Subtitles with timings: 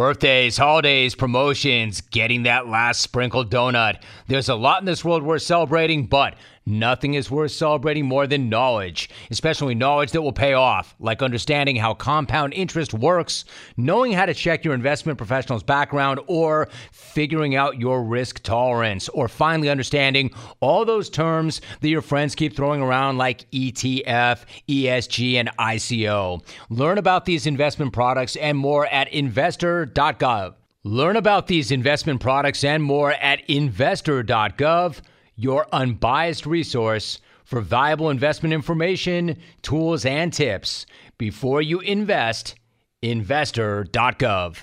[0.00, 4.00] Birthdays, holidays, promotions, getting that last sprinkled donut.
[4.28, 8.50] There's a lot in this world worth celebrating, but Nothing is worth celebrating more than
[8.50, 13.46] knowledge, especially knowledge that will pay off, like understanding how compound interest works,
[13.78, 19.26] knowing how to check your investment professional's background, or figuring out your risk tolerance, or
[19.26, 25.50] finally understanding all those terms that your friends keep throwing around like ETF, ESG, and
[25.58, 26.44] ICO.
[26.68, 30.54] Learn about these investment products and more at investor.gov.
[30.84, 35.00] Learn about these investment products and more at investor.gov
[35.40, 40.84] your unbiased resource for valuable investment information, tools, and tips.
[41.16, 42.56] Before you invest,
[43.00, 44.58] investor.gov.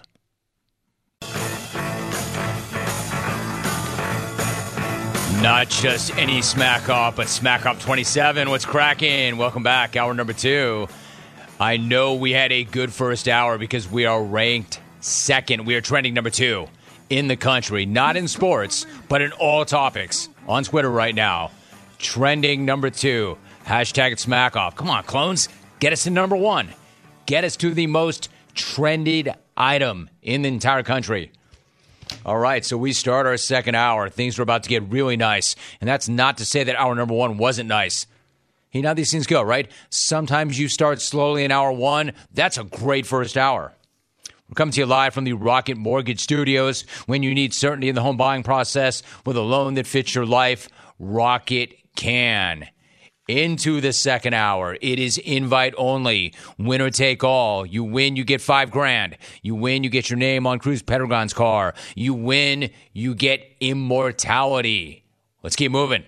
[5.41, 8.48] Not just any smack off, but smack off 27.
[8.49, 9.38] What's cracking?
[9.38, 9.96] Welcome back.
[9.96, 10.88] Hour number two.
[11.59, 15.66] I know we had a good first hour because we are ranked second.
[15.66, 16.68] We are trending number two
[17.09, 21.51] in the country, not in sports, but in all topics on Twitter right now.
[21.99, 23.37] Trending number two.
[23.65, 24.76] Hashtag it smack off.
[24.76, 25.49] Come on, clones.
[25.79, 26.70] Get us to number one.
[27.26, 31.31] Get us to the most trended item in the entire country.
[32.25, 34.09] All right, so we start our second hour.
[34.09, 35.55] Things are about to get really nice.
[35.81, 38.07] And that's not to say that hour number one wasn't nice.
[38.71, 39.70] You know how these things go, right?
[39.90, 42.13] Sometimes you start slowly in hour one.
[42.34, 43.73] That's a great first hour.
[44.49, 46.85] We're coming to you live from the Rocket Mortgage Studios.
[47.05, 50.26] When you need certainty in the home buying process with a loan that fits your
[50.26, 52.65] life, Rocket can.
[53.27, 54.77] Into the second hour.
[54.79, 56.34] It is invite only.
[56.57, 57.65] Winner take all.
[57.65, 59.18] You win, you get five grand.
[59.41, 61.73] You win, you get your name on Cruz Pedregon's car.
[61.93, 65.03] You win, you get immortality.
[65.44, 66.06] Let's keep moving.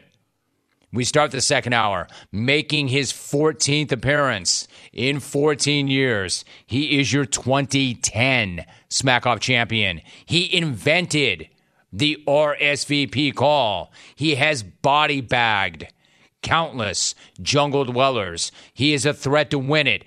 [0.93, 6.45] We start the second hour making his 14th appearance in 14 years.
[6.65, 10.01] He is your 2010 Smackoff champion.
[10.25, 11.49] He invented
[11.91, 13.91] the RSVP call.
[14.15, 15.87] He has body bagged
[16.41, 18.51] countless jungle dwellers.
[18.73, 20.05] He is a threat to win it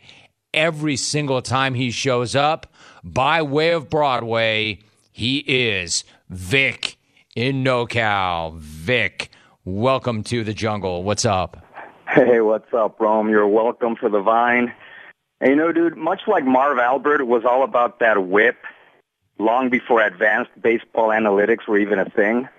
[0.55, 2.73] every single time he shows up.
[3.05, 6.97] By way of Broadway, he is Vic
[7.35, 8.59] in NoCal.
[8.59, 9.31] Vic
[9.65, 11.05] Welcome to the jungle.
[11.05, 11.62] What's up?
[12.15, 13.31] Hey, what's up, Rome?
[13.31, 14.75] You're welcome for the vine.
[15.41, 18.59] And you know, dude, much like Marv Albert was all about that whip
[19.39, 22.51] long before advanced baseball analytics were even a thing.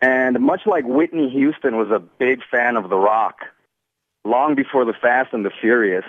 [0.00, 3.40] And much like Whitney Houston was a big fan of The Rock
[4.24, 6.06] long before The Fast and the Furious,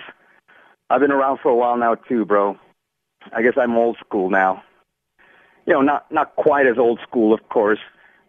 [0.88, 2.56] I've been around for a while now too, bro.
[3.32, 4.62] I guess I'm old school now.
[5.66, 7.80] You know, not not quite as old school, of course,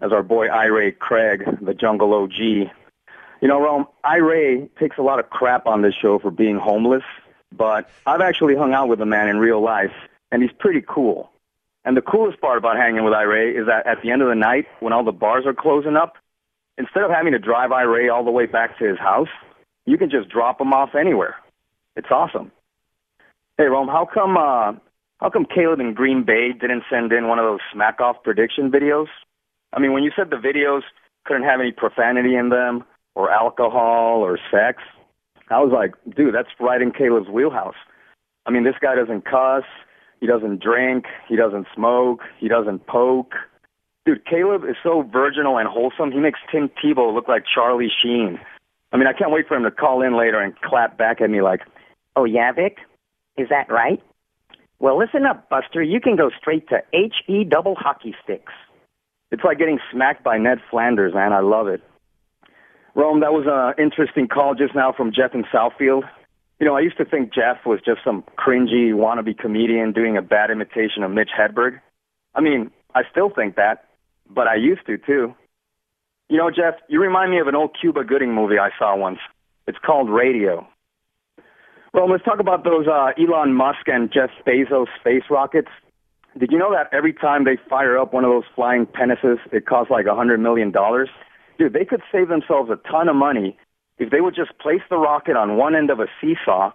[0.02, 2.72] as our boy Ira Craig, the Jungle OG.
[3.42, 7.04] You know, Rome, Ira takes a lot of crap on this show for being homeless,
[7.52, 9.94] but I've actually hung out with the man in real life,
[10.32, 11.32] and he's pretty cool.
[11.84, 14.36] And the coolest part about hanging with Ira is that at the end of the
[14.36, 16.18] night, when all the bars are closing up,
[16.78, 19.30] instead of having to drive Ira all the way back to his house,
[19.88, 21.36] you can just drop him off anywhere.
[21.96, 22.52] It's awesome.
[23.58, 24.74] Hey, Rome, how come uh,
[25.20, 28.72] how come Caleb in Green Bay didn't send in one of those smack off prediction
[28.72, 29.08] videos?
[29.74, 30.82] I mean, when you said the videos
[31.26, 32.84] couldn't have any profanity in them
[33.16, 34.82] or alcohol or sex,
[35.50, 37.76] I was like, dude, that's right in Caleb's wheelhouse.
[38.46, 39.64] I mean, this guy doesn't cuss.
[40.20, 41.06] He doesn't drink.
[41.28, 42.22] He doesn't smoke.
[42.40, 43.34] He doesn't poke.
[44.06, 46.12] Dude, Caleb is so virginal and wholesome.
[46.12, 48.40] He makes Tim Tebow look like Charlie Sheen.
[48.92, 51.30] I mean, I can't wait for him to call in later and clap back at
[51.30, 51.62] me like,
[52.16, 52.78] oh, yeah, Vic?
[53.38, 54.02] Is that right?
[54.80, 55.84] Well, listen up, Buster.
[55.84, 58.54] You can go straight to H-E double hockey sticks.
[59.32, 61.32] It's like getting smacked by Ned Flanders, man.
[61.32, 61.82] I love it.
[62.96, 66.04] Rome, that was an interesting call just now from Jeff in Southfield.
[66.60, 70.22] You know, I used to think Jeff was just some cringy wannabe comedian doing a
[70.22, 71.80] bad imitation of Mitch Hedberg.
[72.36, 73.86] I mean, I still think that,
[74.30, 75.34] but I used to too.
[76.30, 79.20] You know, Jeff, you remind me of an old Cuba Gooding movie I saw once.
[79.68, 80.68] It's called Radio.
[81.94, 85.68] Well, let's talk about those uh, Elon Musk and Jeff Bezos space rockets.
[86.38, 89.66] Did you know that every time they fire up one of those flying penises, it
[89.66, 91.10] costs like a hundred million dollars?
[91.58, 93.58] Dude, they could save themselves a ton of money
[93.98, 96.72] if they would just place the rocket on one end of a seesaw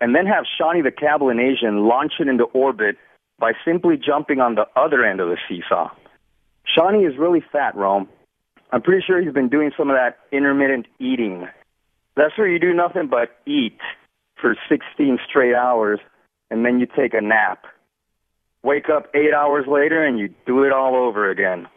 [0.00, 2.96] and then have Shawnee the Cablinasian launch it into orbit
[3.38, 5.90] by simply jumping on the other end of the seesaw.
[6.64, 8.08] Shawnee is really fat, Rome.
[8.70, 11.48] I'm pretty sure he's been doing some of that intermittent eating.
[12.16, 13.78] That's where you do nothing but eat
[14.40, 16.00] for 16 straight hours
[16.50, 17.64] and then you take a nap
[18.62, 21.68] wake up eight hours later and you do it all over again.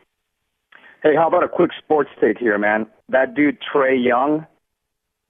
[1.03, 2.85] Hey, how about a quick sports take here, man?
[3.09, 4.45] That dude Trae Young,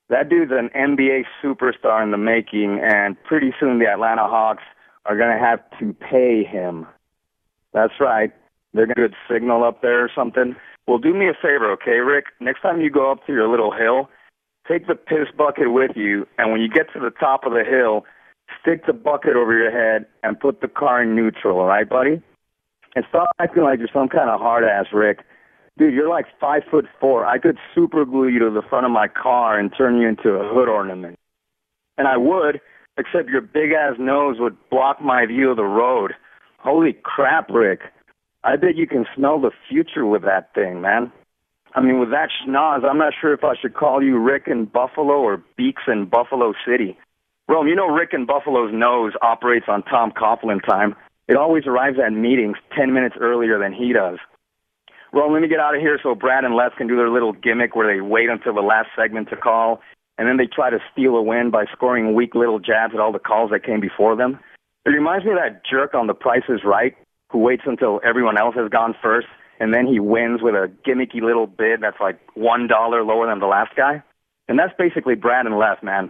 [0.10, 4.64] that dude's an NBA superstar in the making, and pretty soon the Atlanta Hawks
[5.06, 6.88] are going to have to pay him
[7.74, 8.32] That's right.
[8.74, 10.58] They're going to good signal up there or something.
[10.88, 12.26] Well, do me a favor, okay, Rick?
[12.42, 14.10] Next time you go up to your little hill,
[14.68, 17.64] take the piss bucket with you, and when you get to the top of the
[17.64, 18.04] hill,
[18.62, 22.22] stick the bucket over your head and put the car in neutral, all right, buddy?
[22.94, 25.20] And stop acting like you're some kind of hard ass, Rick.
[25.78, 27.26] Dude, you're like five foot four.
[27.26, 30.32] I could super glue you to the front of my car and turn you into
[30.32, 31.18] a hood ornament.
[31.98, 32.60] And I would,
[32.98, 36.14] except your big ass nose would block my view of the road.
[36.58, 37.82] Holy crap, Rick.
[38.44, 41.12] I bet you can smell the future with that thing, man.
[41.74, 44.66] I mean, with that schnoz, I'm not sure if I should call you Rick in
[44.66, 46.98] Buffalo or Beaks in Buffalo City.
[47.48, 50.96] Rome, you know Rick in Buffalo's nose operates on Tom Coughlin time.
[51.28, 54.18] It always arrives at meetings 10 minutes earlier than he does.
[55.14, 57.34] Rome, let me get out of here so Brad and Les can do their little
[57.34, 59.82] gimmick where they wait until the last segment to call,
[60.18, 63.12] and then they try to steal a win by scoring weak little jabs at all
[63.12, 64.40] the calls that came before them.
[64.86, 66.96] It reminds me of that jerk on The Price is Right
[67.32, 69.28] who waits until everyone else has gone first,
[69.60, 73.46] and then he wins with a gimmicky little bid that's like $1 lower than the
[73.46, 74.04] last guy.
[74.48, 76.10] And that's basically Brad and Les, man.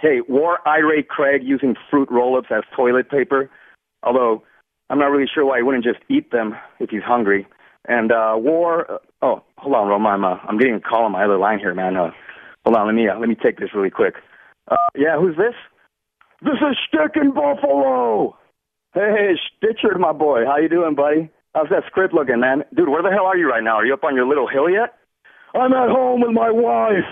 [0.00, 3.50] Hey, war irate Craig using fruit roll-ups as toilet paper,
[4.02, 4.42] although
[4.90, 7.46] I'm not really sure why he wouldn't just eat them if he's hungry.
[7.88, 8.90] And uh, war.
[8.90, 10.08] Uh, oh, hold on, Roma.
[10.10, 11.96] I'm uh, I'm getting a call on my other line here, man.
[11.96, 12.10] Uh,
[12.64, 14.14] hold on, let me uh, let me take this really quick.
[14.70, 15.54] Uh, yeah, who's this?
[16.42, 18.36] This is Stick in Buffalo.
[18.94, 20.44] Hey, Stitchard, my boy.
[20.44, 21.30] How you doing, buddy?
[21.54, 22.62] How's that script looking, man?
[22.74, 23.76] Dude, where the hell are you right now?
[23.76, 24.94] Are you up on your little hill yet?
[25.54, 27.08] I'm at home with my wife.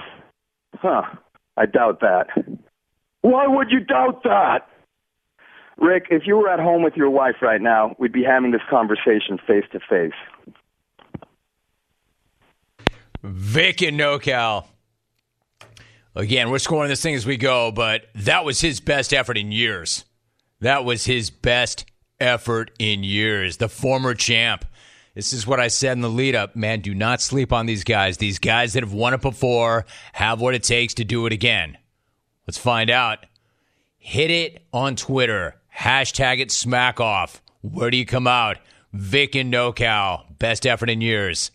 [0.75, 1.03] Huh.
[1.57, 2.27] I doubt that.
[3.23, 4.69] Why would you doubt that?
[5.79, 8.63] Rick, if you were at home with your wife right now, we'd be having this
[8.71, 10.15] conversation face to face.
[13.23, 14.67] Vic and NoCal.
[16.15, 19.53] Again, we're scoring this thing as we go, but that was his best effort in
[19.53, 20.05] years.
[20.61, 21.85] That was his best
[22.19, 23.59] effort in years.
[23.59, 24.65] The former champ.
[25.15, 26.57] This is what I said in the lead up.
[26.57, 28.19] Man, do not sleep on these guys.
[28.19, 31.79] These guys that have won it before have what it takes to do it again.
[32.47, 33.27] Let's find out.
[33.99, 35.57] Hit it on Twitter.
[35.75, 37.43] Hashtag it smack off.
[37.63, 38.59] Where do you come out?
[38.93, 40.39] Vic and NoCal.
[40.39, 41.51] Best effort in years.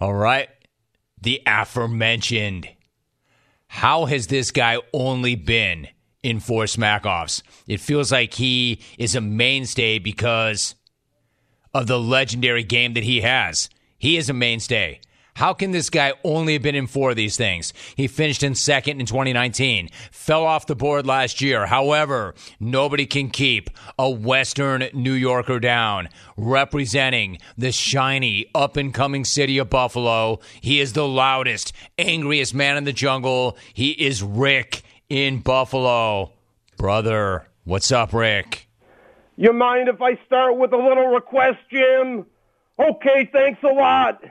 [0.00, 0.48] All right.
[1.24, 2.68] The aforementioned.
[3.66, 5.88] How has this guy only been
[6.22, 7.42] in four smackoffs?
[7.66, 10.74] It feels like he is a mainstay because
[11.72, 13.70] of the legendary game that he has.
[13.98, 15.00] He is a mainstay.
[15.36, 17.72] How can this guy only have been in four of these things?
[17.96, 21.66] He finished in second in 2019, fell off the board last year.
[21.66, 26.08] However, nobody can keep a Western New Yorker down.
[26.36, 32.76] Representing the shiny, up and coming city of Buffalo, he is the loudest, angriest man
[32.76, 33.56] in the jungle.
[33.72, 36.30] He is Rick in Buffalo.
[36.76, 38.68] Brother, what's up, Rick?
[39.36, 42.24] You mind if I start with a little request, Jim?
[42.78, 44.22] Okay, thanks a lot.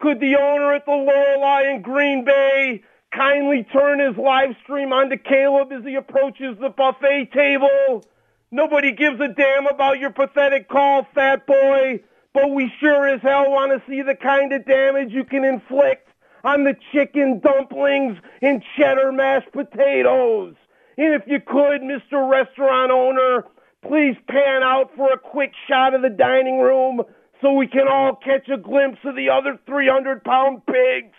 [0.00, 5.16] Could the owner at the Lorelei in Green Bay kindly turn his live stream onto
[5.16, 8.04] Caleb as he approaches the buffet table?
[8.52, 12.00] Nobody gives a damn about your pathetic call, fat boy,
[12.32, 16.08] but we sure as hell want to see the kind of damage you can inflict
[16.44, 20.54] on the chicken dumplings and cheddar mashed potatoes.
[20.96, 22.30] And if you could, Mr.
[22.30, 23.44] Restaurant owner,
[23.82, 27.02] please pan out for a quick shot of the dining room
[27.40, 31.14] so we can all catch a glimpse of the other 300 pound pigs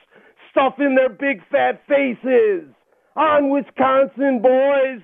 [0.52, 2.70] stuffing their big fat faces.
[3.16, 5.02] On Wisconsin, boys.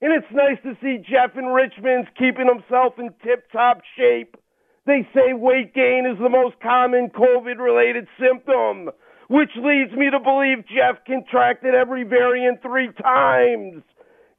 [0.00, 4.36] And it's nice to see Jeff in Richmond's keeping himself in tip top shape.
[4.84, 8.90] They say weight gain is the most common COVID related symptom,
[9.28, 13.84] which leads me to believe Jeff contracted every variant three times.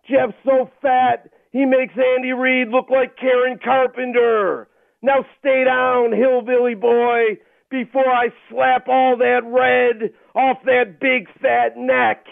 [0.09, 4.67] Jeff's so fat, he makes Andy Reid look like Karen Carpenter.
[5.03, 7.37] Now stay down, hillbilly boy,
[7.69, 12.25] before I slap all that red off that big fat neck.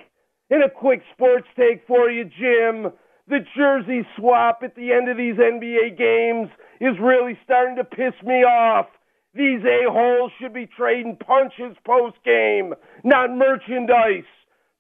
[0.49, 2.93] And a quick sports take for you, Jim.
[3.27, 6.49] The jersey swap at the end of these NBA games
[6.79, 8.87] is really starting to piss me off.
[9.33, 12.73] These a-holes should be trading punches post-game,
[13.03, 14.23] not merchandise.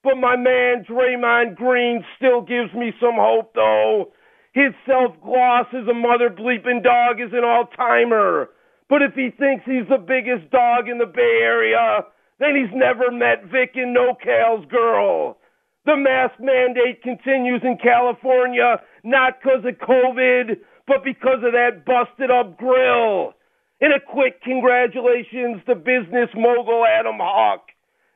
[0.03, 4.11] But my man Draymond Green still gives me some hope, though.
[4.53, 8.49] His self-gloss as a mother bleeping dog is an all-timer.
[8.89, 12.03] But if he thinks he's the biggest dog in the Bay Area,
[12.39, 15.37] then he's never met Vic and No Cal's girl.
[15.85, 22.29] The mask mandate continues in California, not because of COVID, but because of that busted
[22.29, 23.33] up grill.
[23.79, 27.69] And a quick congratulations to business mogul Adam Hawk.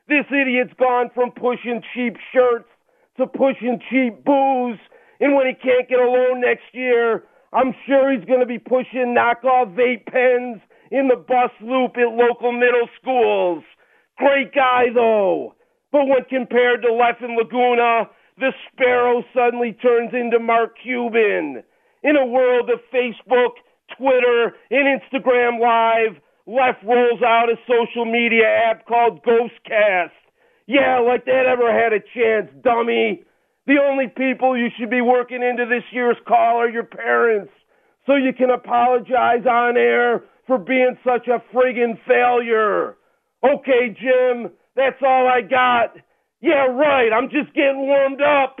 [0.06, 2.68] This idiot's gone from pushing cheap shirts
[3.16, 4.78] to pushing cheap booze
[5.20, 8.58] and when he can't get a loan next year, I'm sure he's going to be
[8.58, 13.64] pushing knockoff vape pens in the bus loop at local middle schools.
[14.18, 15.54] Great guy, though.
[15.92, 21.62] But when compared to Leffen Laguna, the sparrow suddenly turns into Mark Cuban.
[22.02, 23.56] In a world of Facebook,
[23.96, 30.10] Twitter, and Instagram Live, Lef rolls out a social media app called Ghostcast.
[30.66, 33.24] Yeah, like that ever had a chance, dummy.
[33.66, 37.52] The only people you should be working into this year's call are your parents,
[38.06, 42.96] so you can apologize on air for being such a friggin' failure.
[43.42, 45.96] Okay, Jim, that's all I got.
[46.40, 48.60] Yeah, right, I'm just getting warmed up.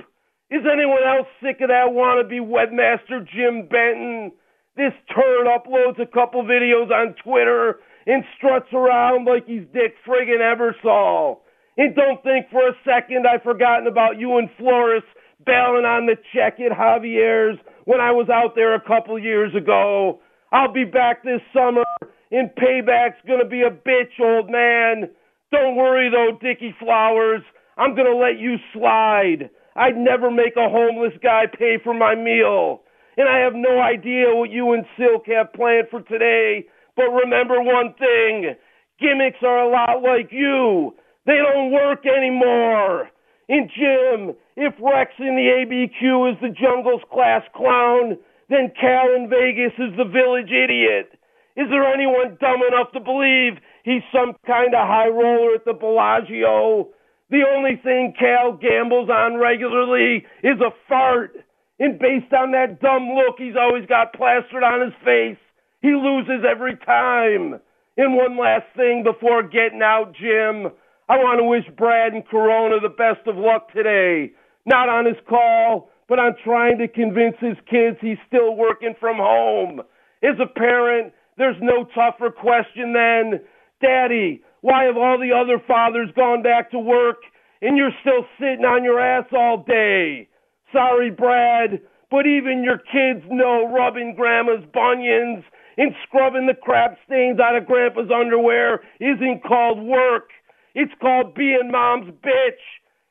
[0.50, 4.32] Is anyone else sick of that wannabe webmaster Jim Benton?
[4.76, 10.40] This turd uploads a couple videos on Twitter and struts around like he's Dick friggin'
[10.40, 11.38] Ebersol.
[11.76, 15.02] And don't think for a second I've forgotten about you and Flores
[15.44, 20.20] bailing on the check at Javier's when I was out there a couple years ago.
[20.52, 21.84] I'll be back this summer,
[22.30, 25.10] and payback's gonna be a bitch, old man.
[25.52, 27.42] Don't worry though, Dickie Flowers.
[27.76, 29.50] I'm gonna let you slide.
[29.76, 32.82] I'd never make a homeless guy pay for my meal.
[33.18, 36.66] And I have no idea what you and Silk have planned for today,
[36.96, 38.54] but remember one thing.
[38.98, 40.94] Gimmicks are a lot like you.
[41.26, 43.10] They don't work anymore.
[43.48, 48.18] And Jim, if Rex in the ABQ is the jungle's class clown,
[48.48, 51.10] then Cal in Vegas is the village idiot.
[51.56, 55.72] Is there anyone dumb enough to believe he's some kind of high roller at the
[55.72, 56.88] Bellagio?
[57.30, 61.34] The only thing Cal gambles on regularly is a fart.
[61.78, 65.38] And based on that dumb look he's always got plastered on his face,
[65.82, 67.60] he loses every time.
[67.96, 70.70] And one last thing before getting out, Jim.
[71.08, 74.32] I want to wish Brad and Corona the best of luck today.
[74.64, 79.16] Not on his call, but on trying to convince his kids he's still working from
[79.18, 79.82] home.
[80.22, 83.40] As a parent, there's no tougher question than,
[83.80, 87.18] Daddy, why have all the other fathers gone back to work
[87.62, 90.28] and you're still sitting on your ass all day?
[90.72, 95.44] Sorry, Brad, but even your kids know rubbing grandma's bunions
[95.76, 100.30] and scrubbing the crap stains out of grandpa's underwear isn't called work.
[100.76, 102.60] It's called being mom's bitch.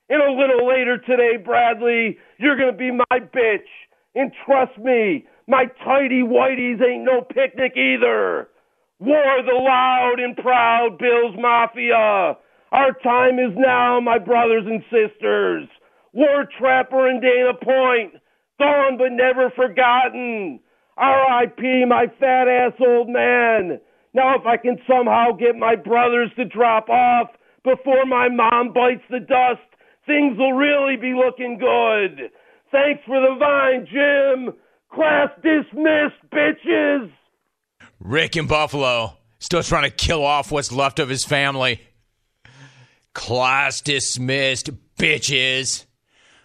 [0.08, 3.66] And a little later today, Bradley, you're going to be my bitch.
[4.14, 8.50] And trust me, my tidy whiteys ain't no picnic either.
[9.00, 12.38] War the loud and proud Bills Mafia.
[12.72, 15.68] Our time is now, my brothers and sisters.
[16.14, 18.22] War Trapper and Dana Point.
[18.60, 20.60] Gone but never forgotten.
[20.98, 21.86] R.I.P.
[21.86, 23.82] my fat ass old man.
[24.14, 27.30] Now, if I can somehow get my brothers to drop off
[27.66, 29.68] before my mom bites the dust,
[30.06, 32.32] things will really be looking good.
[32.72, 34.54] Thanks for the vine, Jim.
[34.94, 37.12] Class dismissed, bitches.
[38.00, 41.82] Rick in Buffalo, still trying to kill off what's left of his family.
[43.14, 45.86] Class dismissed, bitches.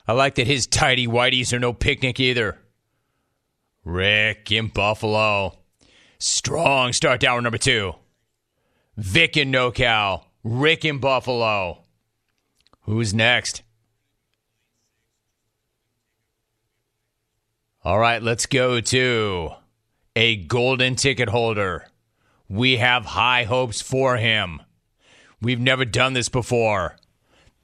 [0.09, 2.59] I like that his tidy whiteys are no picnic either.
[3.85, 5.59] Rick in Buffalo.
[6.19, 7.95] Strong start to hour number two.
[8.97, 10.25] Vic in NoCal.
[10.43, 11.85] Rick in Buffalo.
[12.83, 13.63] Who's next?
[17.83, 19.51] All right, let's go to
[20.17, 21.87] a golden ticket holder.
[22.49, 24.61] We have high hopes for him.
[25.41, 26.97] We've never done this before.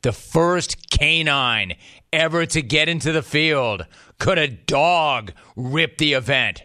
[0.03, 1.75] The first canine
[2.13, 3.87] ever to get into the field.
[4.19, 6.63] Could a dog rip the event?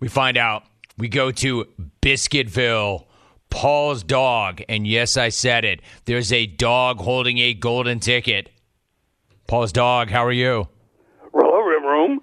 [0.00, 0.64] We find out.
[0.96, 1.66] We go to
[2.00, 3.06] Biscuitville,
[3.52, 4.62] Paul's dog.
[4.68, 5.80] And yes, I said it.
[6.06, 8.48] There's a dog holding a golden ticket.
[9.46, 10.68] Paul's dog, how are you?
[11.34, 12.20] Over him, room.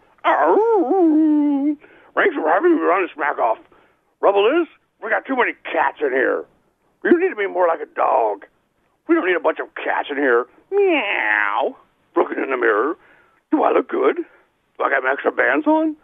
[2.15, 3.59] Thanks for having me on the smack off.
[4.21, 4.67] Rubble is,
[5.03, 6.45] we got too many cats in here.
[7.03, 8.45] You need to be more like a dog.
[9.07, 10.48] We don't need a bunch of cats in here.
[10.71, 11.77] Meow.
[12.15, 12.98] Looking in the mirror.
[13.51, 14.17] Do I look good?
[14.17, 15.95] Do I got my extra bands on?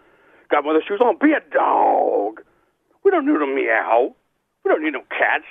[0.49, 1.17] Got my other shoes on?
[1.17, 2.41] Be a dog.
[3.03, 4.15] We don't need a meow.
[4.65, 5.45] We don't need no cats.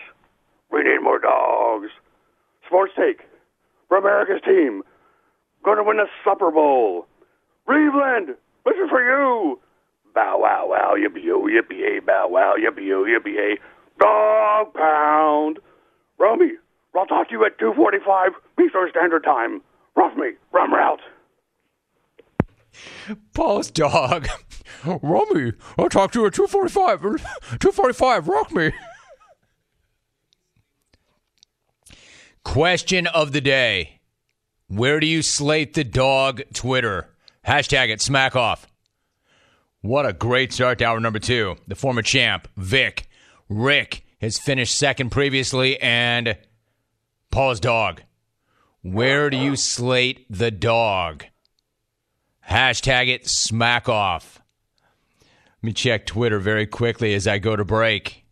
[0.73, 1.89] We need more dogs.
[2.67, 3.21] Sports take
[3.89, 4.83] for America's team.
[5.65, 7.07] Going to win the Super Bowl.
[7.67, 9.61] Cleveland, this is for you.
[10.15, 13.59] Bow wow wow yippee yo yippee yay bow wow yippee yo yippee yay.
[14.01, 15.59] Dog pound.
[16.19, 16.53] Romy,
[16.97, 18.31] I'll talk to you at 2:45
[18.61, 19.63] Eastern Standard Time.
[19.97, 21.01] Rough me, rum out.
[23.33, 24.29] Paul's dog.
[24.85, 27.01] Rummy, I'll talk to you at 245.
[27.61, 28.73] 245, rock me.
[32.45, 34.01] Question of the day.
[34.69, 37.09] Where do you slate the dog Twitter?
[37.47, 38.67] Hashtag it smack off.
[39.81, 41.57] What a great start to hour number two.
[41.67, 43.09] The former champ, Vic.
[43.49, 46.39] Rick has finished second previously, and
[47.31, 48.03] Paul's dog.
[48.83, 51.25] Where do you slate the dog?
[52.49, 54.41] Hashtag it smack off.
[55.21, 58.24] Let me check Twitter very quickly as I go to break.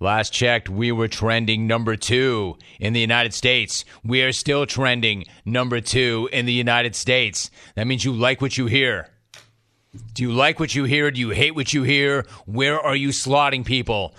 [0.00, 3.84] Last checked, we were trending number two in the United States.
[4.04, 7.50] We are still trending number two in the United States.
[7.76, 9.08] That means you like what you hear.
[10.12, 11.12] Do you like what you hear?
[11.12, 12.26] Do you hate what you hear?
[12.46, 14.14] Where are you slotting people?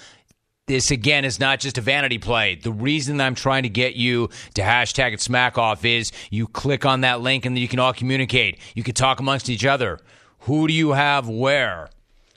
[0.68, 2.56] This again is not just a vanity play.
[2.56, 6.86] The reason I'm trying to get you to hashtag it smack off is you click
[6.86, 8.60] on that link and then you can all communicate.
[8.74, 10.00] You can talk amongst each other.
[10.40, 11.90] Who do you have where?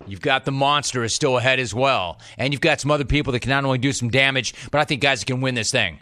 [0.06, 2.20] You've got the monster is still ahead as well.
[2.36, 4.84] And you've got some other people that can not only do some damage, but I
[4.84, 6.00] think guys can win this thing.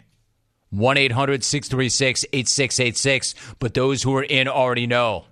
[0.69, 3.35] 1 800 636 8686.
[3.59, 5.25] But those who are in already know.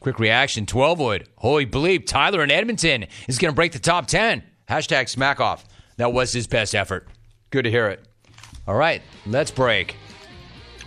[0.00, 1.28] Quick reaction 12 wood.
[1.36, 2.06] Holy bleep.
[2.06, 4.42] Tyler in Edmonton is going to break the top 10.
[4.68, 5.64] Hashtag smack off.
[5.96, 7.06] That was his best effort.
[7.50, 8.04] Good to hear it.
[8.66, 9.96] All right, let's break.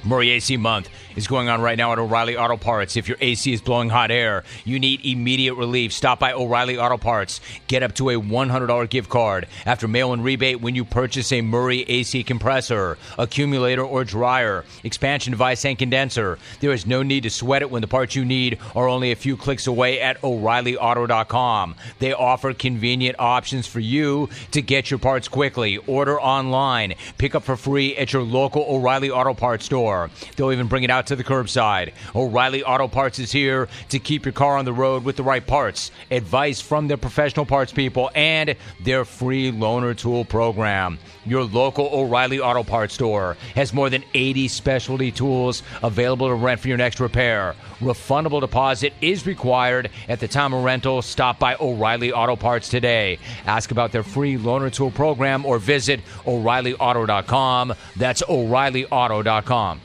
[0.04, 2.98] Murray AC month is going on right now at O'Reilly Auto Parts.
[2.98, 5.94] If your AC is blowing hot air, you need immediate relief.
[5.94, 7.42] Stop by O'Reilly Auto Parts.
[7.68, 11.42] Get up to a $100 gift card after mail in rebate when you purchase a
[11.42, 16.38] Murray AC compressor, accumulator, or dryer, expansion device, and condenser.
[16.60, 19.16] There is no need to sweat it when the parts you need are only a
[19.16, 21.76] few clicks away at O'ReillyAuto.com.
[22.00, 25.78] They offer convenient options for you to get your parts quickly.
[25.78, 26.96] Order online.
[27.18, 30.10] Pick up for free at your local O'Reilly Auto Parts store.
[30.36, 31.94] They'll even bring it out to the curbside.
[32.16, 35.46] O'Reilly Auto Parts is here to keep your car on the road with the right
[35.46, 40.98] parts, advice from their professional parts people, and their free loaner tool program.
[41.26, 46.60] Your local O'Reilly Auto Parts store has more than 80 specialty tools available to rent
[46.60, 47.56] for your next repair.
[47.80, 51.02] Refundable deposit is required at the time of rental.
[51.02, 53.18] Stop by O'Reilly Auto Parts today.
[53.46, 57.74] Ask about their free loaner tool program or visit O'ReillyAuto.com.
[57.96, 59.82] That's O'ReillyAuto.com.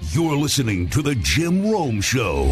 [0.00, 2.46] You're listening to The Jim Rome Show.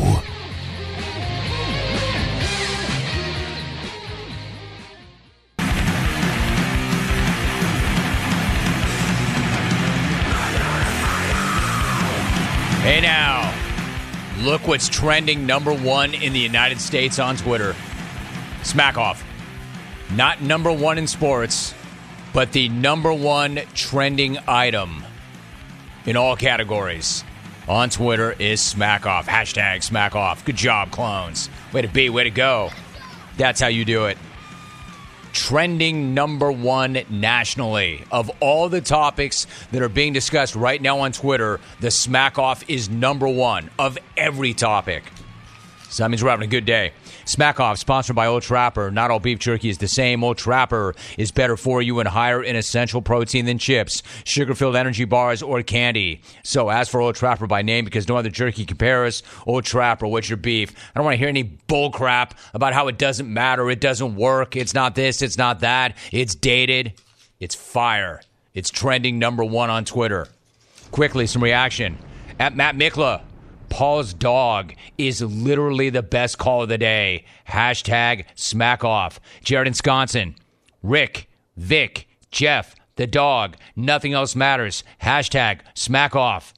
[12.82, 13.54] Hey now,
[14.40, 17.76] look what's trending number one in the United States on Twitter.
[18.64, 19.24] Smack off.
[20.10, 21.74] Not number one in sports,
[22.32, 25.04] but the number one trending item
[26.06, 27.22] in all categories
[27.68, 29.26] on Twitter is smack off.
[29.26, 30.44] Hashtag smack off.
[30.44, 31.50] Good job, clones.
[31.72, 32.70] Way to be, way to go.
[33.36, 34.18] That's how you do it.
[35.32, 38.04] Trending number one nationally.
[38.10, 42.68] Of all the topics that are being discussed right now on Twitter, the smack off
[42.70, 45.04] is number one of every topic.
[45.88, 46.92] So that means we're having a good day.
[47.26, 48.90] Smack Off, sponsored by Old Trapper.
[48.92, 50.22] Not all beef jerky is the same.
[50.22, 54.76] Old Trapper is better for you and higher in essential protein than chips, sugar filled
[54.76, 56.22] energy bars, or candy.
[56.44, 59.24] So ask for Old Trapper by name because no other jerky compares.
[59.44, 60.70] Old Trapper, what's your beef?
[60.70, 64.14] I don't want to hear any bull crap about how it doesn't matter, it doesn't
[64.14, 66.92] work, it's not this, it's not that, it's dated,
[67.40, 68.22] it's fire.
[68.54, 70.28] It's trending number one on Twitter.
[70.92, 71.98] Quickly, some reaction.
[72.38, 73.22] At Matt Mikla,
[73.68, 77.24] Paul's dog is literally the best call of the day.
[77.48, 79.20] Hashtag smack off.
[79.42, 80.34] Jared Wisconsin.
[80.82, 83.56] Rick, Vic, Jeff, the dog.
[83.74, 84.84] Nothing else matters.
[85.02, 86.54] Hashtag smack off.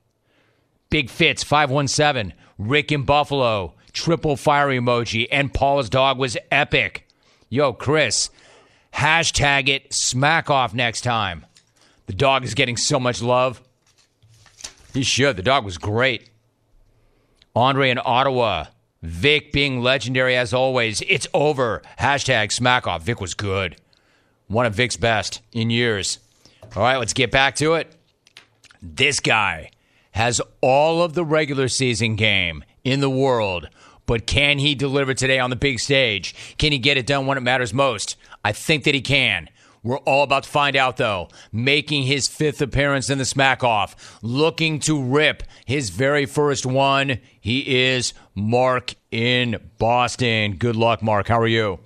[0.91, 2.35] Big Fitz 517.
[2.59, 3.75] Rick in Buffalo.
[3.93, 5.27] Triple fire emoji.
[5.31, 7.07] And Paul's dog was epic.
[7.49, 8.31] Yo, Chris.
[8.95, 11.45] Hashtag it smack off next time.
[12.07, 13.63] The dog is getting so much love.
[14.95, 15.37] He should.
[15.37, 16.31] The dog was great.
[17.55, 18.67] Andre in Ottawa.
[19.03, 21.03] Vic being legendary as always.
[21.03, 21.83] It's over.
[21.99, 23.03] Hashtag smack off.
[23.03, 23.77] Vic was good.
[24.49, 26.19] One of Vic's best in years.
[26.75, 27.95] All right, let's get back to it.
[28.83, 29.71] This guy
[30.13, 33.69] has all of the regular season game in the world,
[34.07, 36.35] but can he deliver today on the big stage?
[36.59, 38.17] Can he get it done when it matters most?
[38.45, 39.49] I think that he can.
[39.83, 41.29] We're all about to find out, though.
[41.53, 47.19] Making his fifth appearance in the Smack Off, looking to rip his very first one.
[47.41, 50.57] He is Mark in Boston.
[50.57, 51.29] Good luck, Mark.
[51.29, 51.79] How are you?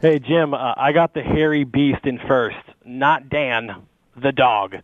[0.00, 0.54] Hey, Jim.
[0.54, 4.76] Uh, I got the hairy beast in first, not Dan, the dog.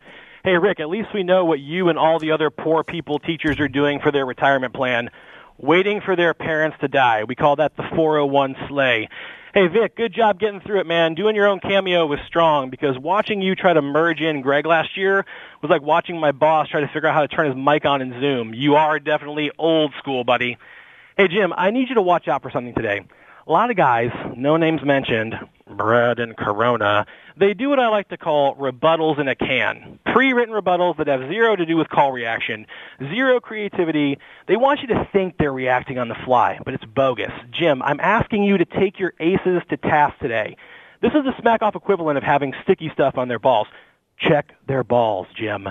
[0.44, 3.58] Hey, Rick, at least we know what you and all the other poor people teachers
[3.60, 5.08] are doing for their retirement plan.
[5.56, 7.24] Waiting for their parents to die.
[7.24, 9.08] We call that the 401 sleigh.
[9.54, 11.14] Hey, Vic, good job getting through it, man.
[11.14, 14.96] Doing your own cameo was strong because watching you try to merge in Greg last
[14.96, 15.24] year
[15.62, 18.02] was like watching my boss try to figure out how to turn his mic on
[18.02, 18.52] in Zoom.
[18.52, 20.58] You are definitely old school, buddy.
[21.16, 23.02] Hey, Jim, I need you to watch out for something today.
[23.46, 25.36] A lot of guys, no names mentioned,
[25.70, 29.98] Brad and Corona, they do what I like to call rebuttals in a can.
[30.06, 32.66] Pre-written rebuttals that have zero to do with call reaction,
[32.98, 34.18] zero creativity.
[34.46, 37.32] They want you to think they're reacting on the fly, but it's bogus.
[37.50, 40.56] Jim, I'm asking you to take your aces to task today.
[41.00, 43.66] This is the smack off equivalent of having sticky stuff on their balls.
[44.16, 45.68] Check their balls, Jim.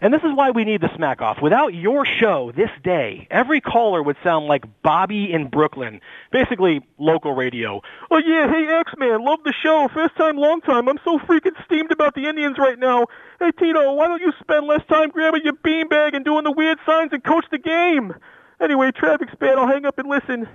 [0.00, 1.40] And this is why we need the smack off.
[1.40, 6.00] Without your show this day, every caller would sound like Bobby in Brooklyn.
[6.30, 7.80] Basically, local radio.
[8.10, 9.88] Oh yeah, hey X-Man, love the show.
[9.92, 10.88] First time, long time.
[10.88, 13.06] I'm so freaking steamed about the Indians right now.
[13.40, 16.78] Hey Tito, why don't you spend less time grabbing your beanbag and doing the weird
[16.84, 18.14] signs and coach the game?
[18.60, 19.58] Anyway, traffic's bad.
[19.58, 20.48] I'll hang up and listen.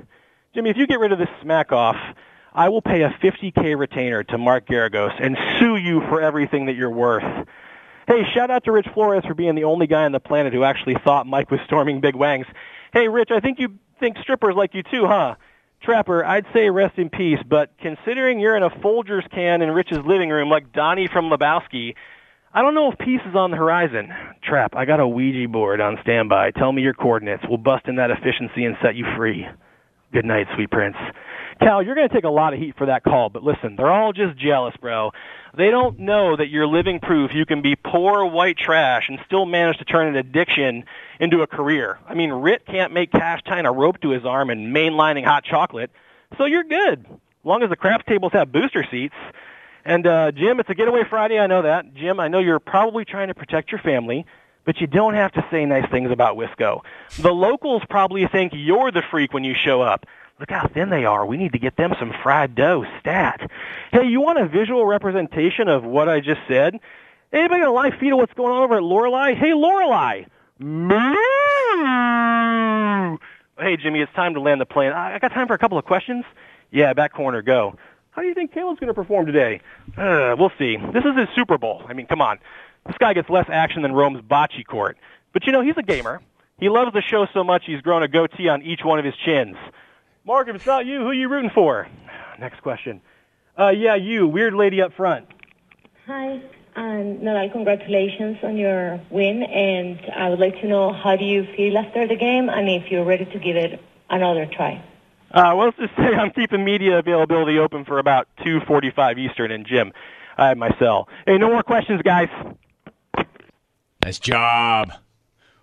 [0.54, 1.96] Jimmy, if you get rid of this smack off,
[2.54, 6.76] I will pay a 50k retainer to Mark Geragos and sue you for everything that
[6.76, 7.48] you're worth.
[8.08, 10.64] Hey, shout out to Rich Flores for being the only guy on the planet who
[10.64, 12.48] actually thought Mike was storming Big Wangs.
[12.94, 15.36] Hey, Rich, I think you think strippers like you too, huh?
[15.82, 20.00] Trapper, I'd say rest in peace, but considering you're in a Folgers can in Rich's
[20.06, 21.96] living room like Donnie from Lebowski,
[22.54, 24.14] I don't know if peace is on the horizon.
[24.44, 26.52] Trap, I got a Ouija board on standby.
[26.52, 27.44] Tell me your coordinates.
[27.48, 29.48] We'll bust in that efficiency and set you free.
[30.12, 30.98] Good night, sweet prince.
[31.62, 33.92] Cal, you're going to take a lot of heat for that call, but listen, they're
[33.92, 35.12] all just jealous, bro.
[35.56, 39.46] They don't know that you're living proof you can be poor white trash and still
[39.46, 40.86] manage to turn an addiction
[41.20, 42.00] into a career.
[42.08, 45.44] I mean, Rit can't make cash tying a rope to his arm and mainlining hot
[45.44, 45.92] chocolate,
[46.38, 47.06] so you're good.
[47.10, 49.16] As long as the craps tables have booster seats.
[49.86, 51.40] And uh, Jim, it's a getaway Friday.
[51.40, 51.94] I know that.
[51.94, 54.26] Jim, I know you're probably trying to protect your family,
[54.64, 56.82] but you don't have to say nice things about Wisco.
[57.20, 60.06] The locals probably think you're the freak when you show up.
[60.42, 61.24] Look how thin they are.
[61.24, 63.48] We need to get them some fried dough stat.
[63.92, 66.80] Hey, you want a visual representation of what I just said?
[67.32, 69.36] Anybody got a live feed of what's going on over at Lorelei?
[69.36, 70.24] Hey, Lorelei.
[70.58, 71.06] Moo!
[73.60, 74.94] Hey, Jimmy, it's time to land the plane.
[74.94, 76.26] I got time for a couple of questions.
[76.72, 77.76] Yeah, back corner, go.
[78.10, 79.62] How do you think Caleb's going to perform today?
[79.96, 80.76] Uh, we'll see.
[80.92, 81.84] This is his Super Bowl.
[81.88, 82.40] I mean, come on.
[82.88, 84.98] This guy gets less action than Rome's bocce court.
[85.34, 86.20] But you know, he's a gamer.
[86.60, 89.16] He loves the show so much he's grown a goatee on each one of his
[89.24, 89.56] chins.
[90.24, 91.88] Mark, if it's not you, who are you rooting for?
[92.40, 93.02] Next question.
[93.58, 95.28] Uh, yeah, you, weird lady up front.
[96.06, 96.42] Hi,
[96.76, 99.44] and Nadal, congratulations on your win.
[99.44, 102.92] And I would like to know how do you feel after the game, and if
[102.92, 104.84] you're ready to give it another try.
[105.32, 109.66] Uh, well, let's just say I'm keeping media availability open for about 2:45 Eastern in
[109.66, 109.92] Jim.
[110.38, 111.08] I have my cell.
[111.26, 112.30] Hey, no more questions, guys.
[114.04, 114.92] Nice job.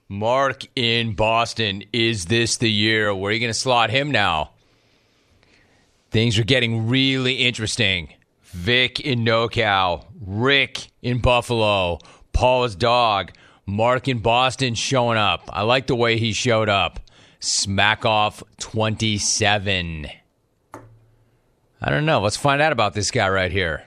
[0.08, 1.84] Mark in Boston.
[1.92, 3.14] Is this the year?
[3.14, 4.52] Where are you going to slot him now?
[6.10, 8.14] Things are getting really interesting.
[8.44, 11.98] Vic in NoCal, Rick in Buffalo,
[12.32, 13.32] Paul's dog,
[13.66, 15.42] Mark in Boston showing up.
[15.52, 17.00] I like the way he showed up.
[17.40, 20.06] Smack off 27.
[21.80, 22.22] I don't know.
[22.22, 23.84] Let's find out about this guy right here.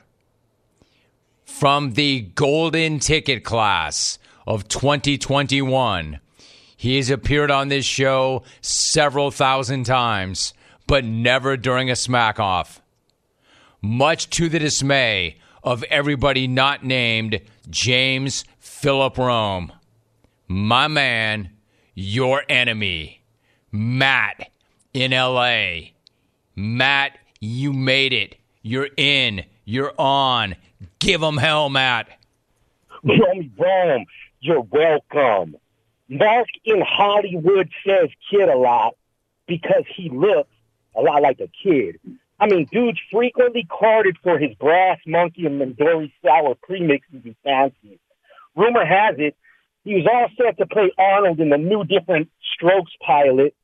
[1.44, 6.20] From the golden ticket class of 2021.
[6.76, 10.54] He has appeared on this show several thousand times,
[10.88, 12.82] but never during a smack off.
[13.82, 19.72] Much to the dismay of everybody not named James Philip Rome.
[20.48, 21.52] My man,
[21.94, 23.22] your enemy,
[23.72, 24.50] Matt
[24.94, 25.92] in LA.
[26.56, 28.36] Matt, you made it.
[28.62, 29.46] You're in.
[29.66, 30.56] You're on.
[31.00, 32.10] Give him hell, Matt.
[33.04, 34.06] Romy Rome,
[34.42, 35.56] you're welcome.
[36.10, 38.96] Mark in Hollywood says kid a lot
[39.48, 40.52] because he looks
[40.96, 42.00] a lot like a kid.
[42.40, 48.00] I mean, dude's frequently carded for his brass monkey and Midori sour premixes and fancies.
[48.56, 49.36] Rumor has it
[49.84, 53.56] he was all set to play Arnold in the new Diff'rent Strokes pilot.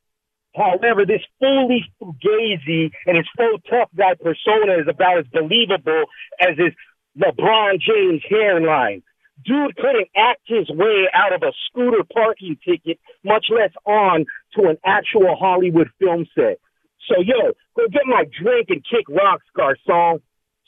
[0.55, 6.05] However, this fully fugazi and his full tough guy persona is about as believable
[6.39, 6.73] as his
[7.19, 9.03] LeBron James hairline.
[9.45, 14.69] Dude couldn't act his way out of a scooter parking ticket, much less on to
[14.69, 16.59] an actual Hollywood film set.
[17.07, 20.21] So, yo, go get my drink and kick rocks, Garcon.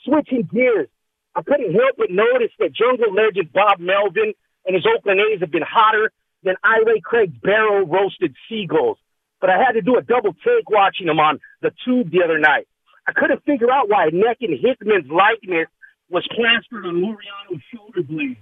[0.04, 0.88] Switching gears,
[1.34, 4.32] I couldn't help but notice that jungle legend Bob Melvin
[4.64, 6.10] and his Oakland A's have been hotter
[6.42, 8.98] than Ira Craig's barrel roasted seagulls.
[9.40, 12.38] But I had to do a double take watching him on the tube the other
[12.38, 12.66] night.
[13.06, 15.68] I couldn't figure out why Neck and Hickman's likeness
[16.08, 18.38] was plastered on Laureano's shoulder blades.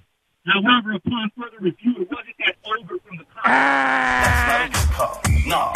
[0.53, 3.45] However, upon further review, it wasn't that over from the top.
[3.45, 5.23] That's not a good call.
[5.47, 5.73] No.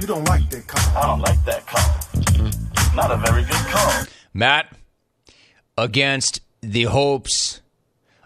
[0.00, 0.96] You don't like that call.
[0.96, 2.94] I don't like that call.
[2.94, 4.04] Not a very good call.
[4.32, 4.72] Matt,
[5.76, 7.60] against the hopes,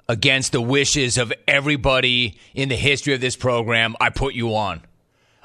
[0.09, 4.83] against the wishes of everybody in the history of this program, I put you on.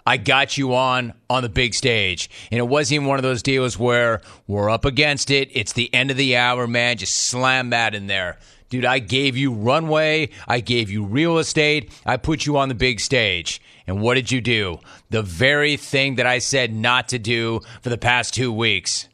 [0.06, 2.30] I got you on on the big stage.
[2.52, 5.50] And it wasn't even one of those deals where we're up against it.
[5.54, 6.98] It's the end of the hour, man.
[6.98, 8.40] Just slam that in there.
[8.70, 10.30] Dude, I gave you runway.
[10.48, 11.92] I gave you real estate.
[12.06, 13.62] I put you on the big stage.
[13.88, 14.80] And what did you do?
[15.10, 19.10] The very thing that I said not to do for the past two weeks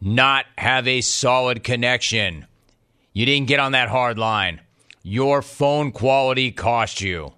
[0.00, 2.46] not have a solid connection.
[3.12, 4.60] You didn't get on that hard line.
[5.02, 7.32] Your phone quality cost you.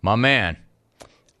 [0.00, 0.56] My man,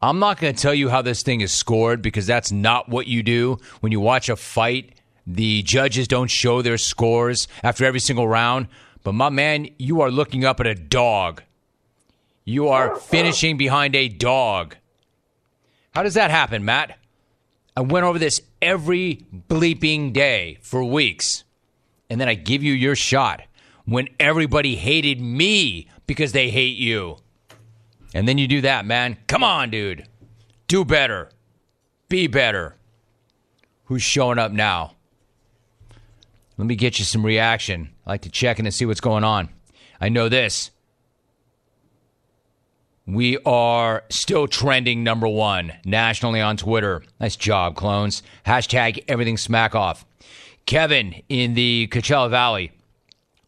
[0.00, 3.06] I'm not going to tell you how this thing is scored because that's not what
[3.06, 3.58] you do.
[3.80, 4.93] When you watch a fight,
[5.26, 8.68] the judges don't show their scores after every single round.
[9.02, 11.42] But my man, you are looking up at a dog.
[12.44, 14.76] You are finishing behind a dog.
[15.94, 16.98] How does that happen, Matt?
[17.76, 21.44] I went over this every bleeping day for weeks.
[22.10, 23.42] And then I give you your shot
[23.84, 27.16] when everybody hated me because they hate you.
[28.14, 29.16] And then you do that, man.
[29.26, 30.06] Come on, dude.
[30.68, 31.30] Do better.
[32.08, 32.76] Be better.
[33.86, 34.94] Who's showing up now?
[36.56, 37.90] Let me get you some reaction.
[38.06, 39.48] I like to check in and see what's going on.
[40.00, 40.70] I know this.
[43.06, 47.02] We are still trending number one nationally on Twitter.
[47.20, 48.22] Nice job, clones.
[48.46, 50.06] Hashtag everything smack off.
[50.64, 52.72] Kevin in the Coachella Valley.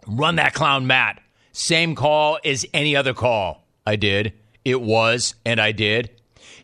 [0.06, 1.22] Run that clown, Matt.
[1.52, 3.64] Same call as any other call.
[3.86, 4.34] I did.
[4.64, 6.10] It was, and I did.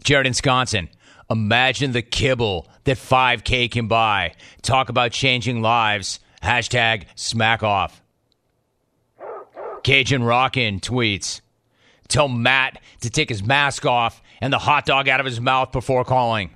[0.04, 0.90] Jared in Wisconsin.
[1.30, 4.34] Imagine the kibble that 5K can buy.
[4.60, 6.20] Talk about changing lives.
[6.42, 8.02] Hashtag smack off.
[9.82, 11.40] Cajun Rockin' tweets.
[12.08, 15.72] Tell Matt to take his mask off and the hot dog out of his mouth
[15.72, 16.50] before calling.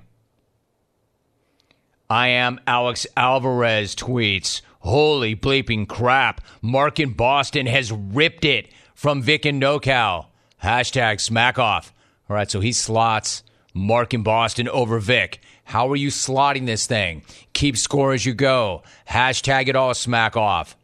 [2.09, 4.61] I am Alex Alvarez tweets.
[4.79, 6.41] Holy bleeping crap.
[6.61, 10.27] Mark in Boston has ripped it from Vic and NoCal.
[10.63, 11.93] Hashtag smack off.
[12.29, 15.41] All right, so he slots Mark in Boston over Vic.
[15.67, 17.23] How are you slotting this thing?
[17.51, 18.83] Keep score as you go.
[19.09, 20.77] Hashtag it all smack off.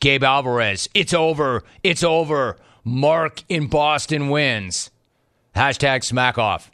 [0.00, 1.62] Gabe Alvarez, it's over.
[1.84, 2.56] It's over.
[2.82, 4.90] Mark in Boston wins.
[5.54, 6.72] Hashtag smack off.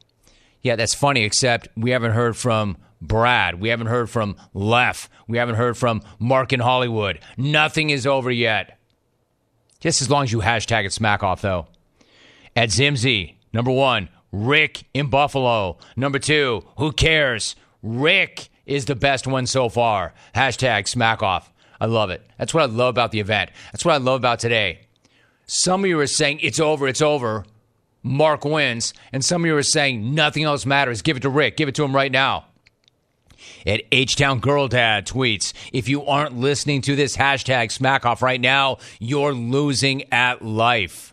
[0.62, 3.60] Yeah, that's funny, except we haven't heard from Brad.
[3.60, 5.10] We haven't heard from Lef.
[5.28, 7.18] We haven't heard from Mark in Hollywood.
[7.36, 8.78] Nothing is over yet.
[9.78, 11.66] Just as long as you hashtag it smack off, though.
[12.56, 15.78] At Zimzy, number one, Rick in Buffalo.
[15.94, 17.54] Number two, who cares?
[17.82, 20.14] Rick is the best one so far.
[20.34, 21.52] Hashtag smack off.
[21.80, 22.24] I love it.
[22.38, 23.50] That's what I love about the event.
[23.72, 24.86] That's what I love about today.
[25.46, 27.44] Some of you are saying it's over, it's over.
[28.02, 28.94] Mark wins.
[29.12, 31.02] And some of you are saying nothing else matters.
[31.02, 31.56] Give it to Rick.
[31.56, 32.46] Give it to him right now.
[33.66, 38.22] At H Town Girl Dad tweets, if you aren't listening to this hashtag smack off
[38.22, 41.11] right now, you're losing at life.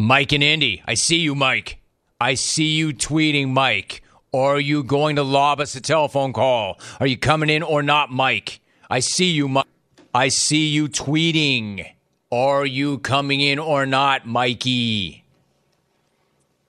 [0.00, 1.80] Mike and Indy, I see you, Mike.
[2.20, 4.02] I see you tweeting, Mike.
[4.30, 6.78] Or are you going to lob us a telephone call?
[7.00, 8.60] Are you coming in or not, Mike?
[8.88, 9.66] I see you, Mike.
[10.14, 11.84] I see you tweeting.
[12.30, 15.24] Are you coming in or not, Mikey?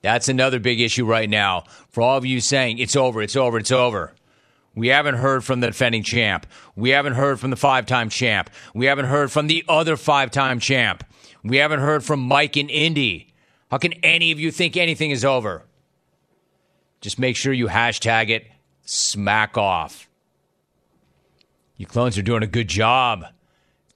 [0.02, 1.64] That's another big issue right now.
[1.90, 4.12] For all of you saying it's over, it's over, it's over.
[4.74, 6.46] We haven't heard from the defending champ.
[6.74, 8.50] We haven't heard from the five time champ.
[8.74, 11.04] We haven't heard from the other five time champ.
[11.42, 13.32] We haven't heard from Mike and Indy.
[13.70, 15.64] How can any of you think anything is over?
[17.00, 18.46] Just make sure you hashtag it
[18.84, 20.08] smack off.
[21.76, 23.24] You clones are doing a good job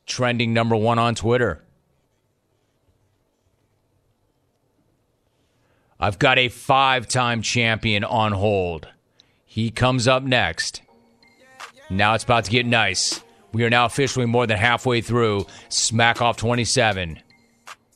[0.06, 1.62] trending number one on Twitter.
[5.98, 8.88] I've got a five time champion on hold.
[9.44, 10.82] He comes up next.
[11.90, 13.22] Now it's about to get nice.
[13.52, 17.20] We are now officially more than halfway through Smack Off 27.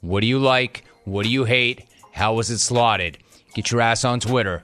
[0.01, 0.85] What do you like?
[1.05, 1.87] What do you hate?
[2.13, 3.19] How was it slotted?
[3.55, 4.63] Get your ass on Twitter.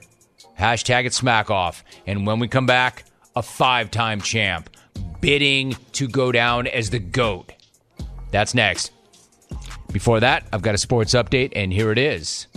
[0.57, 1.83] Hashtag it smack off.
[2.07, 3.03] And when we come back,
[3.35, 4.69] a five time champ
[5.19, 7.51] bidding to go down as the GOAT.
[8.31, 8.91] That's next.
[9.91, 12.47] Before that, I've got a sports update, and here it is.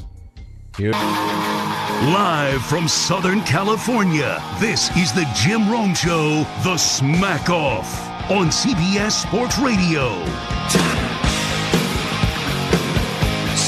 [0.77, 0.93] Here.
[0.93, 9.27] Live from Southern California, this is the Jim Rome Show, The Smack Off, on CBS
[9.27, 11.08] Sports Radio.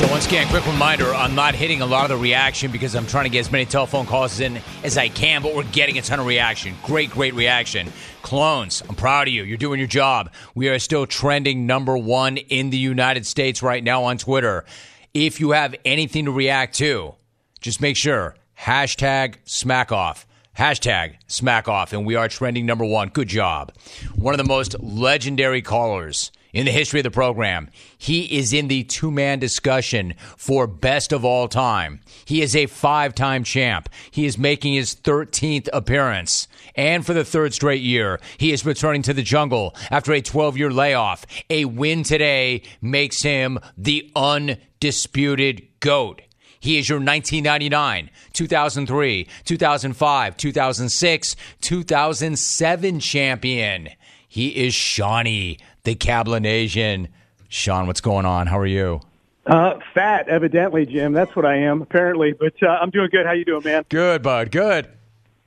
[0.01, 3.07] So once again, quick reminder: I'm not hitting a lot of the reaction because I'm
[3.07, 6.01] trying to get as many telephone calls in as I can, but we're getting a
[6.01, 6.75] ton of reaction.
[6.83, 7.93] Great, great reaction.
[8.23, 9.43] Clones, I'm proud of you.
[9.43, 10.33] You're doing your job.
[10.55, 14.65] We are still trending number one in the United States right now on Twitter.
[15.13, 17.17] If you have anything to react to,
[17.61, 20.27] just make sure hashtag smack off.
[20.57, 23.09] Hashtag smack off, and we are trending number one.
[23.09, 23.75] Good job.
[24.17, 27.69] One of the most legendary callers in the history of the program.
[27.99, 32.01] He is in the two man discussion for best of all time.
[32.25, 33.89] He is a five time champ.
[34.11, 36.49] He is making his 13th appearance.
[36.75, 40.57] And for the third straight year, he is returning to the jungle after a 12
[40.57, 41.27] year layoff.
[41.49, 46.23] A win today makes him the undisputed GOAT.
[46.61, 53.89] He is your 1999, 2003, 2005, 2006, 2007 champion.
[54.33, 57.09] He is Shawnee, the Cablinasian.
[57.49, 58.47] Sean, what's going on?
[58.47, 59.01] How are you?
[59.45, 61.13] Uh, fat, evidently, Jim.
[61.13, 62.33] That's what I am, apparently.
[62.33, 63.27] But uh, I'm doing good.
[63.27, 63.85] How you doing, man?
[63.89, 64.53] Good, bud.
[64.53, 64.89] Good.